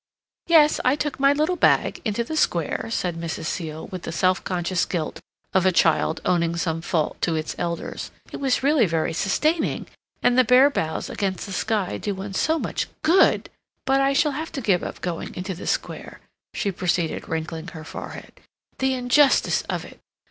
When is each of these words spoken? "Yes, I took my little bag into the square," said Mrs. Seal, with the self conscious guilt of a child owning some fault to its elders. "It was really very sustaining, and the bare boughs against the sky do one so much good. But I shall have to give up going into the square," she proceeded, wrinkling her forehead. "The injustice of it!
"Yes, 0.47 0.79
I 0.83 0.95
took 0.95 1.19
my 1.19 1.31
little 1.31 1.55
bag 1.55 2.01
into 2.03 2.23
the 2.23 2.35
square," 2.35 2.87
said 2.89 3.15
Mrs. 3.17 3.45
Seal, 3.45 3.85
with 3.85 4.01
the 4.01 4.11
self 4.11 4.43
conscious 4.43 4.83
guilt 4.83 5.19
of 5.53 5.63
a 5.63 5.71
child 5.71 6.21
owning 6.25 6.55
some 6.55 6.81
fault 6.81 7.21
to 7.21 7.35
its 7.35 7.53
elders. 7.59 8.09
"It 8.31 8.37
was 8.37 8.63
really 8.63 8.87
very 8.87 9.13
sustaining, 9.13 9.85
and 10.23 10.39
the 10.39 10.43
bare 10.43 10.71
boughs 10.71 11.07
against 11.07 11.45
the 11.45 11.51
sky 11.51 11.99
do 11.99 12.15
one 12.15 12.33
so 12.33 12.57
much 12.57 12.87
good. 13.03 13.47
But 13.85 14.01
I 14.01 14.13
shall 14.13 14.31
have 14.31 14.51
to 14.53 14.59
give 14.61 14.81
up 14.81 15.01
going 15.01 15.35
into 15.35 15.53
the 15.53 15.67
square," 15.67 16.19
she 16.55 16.71
proceeded, 16.71 17.29
wrinkling 17.29 17.67
her 17.67 17.83
forehead. 17.83 18.39
"The 18.79 18.95
injustice 18.95 19.61
of 19.69 19.85
it! 19.85 19.99